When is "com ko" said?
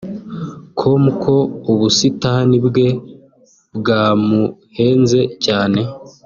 0.79-1.35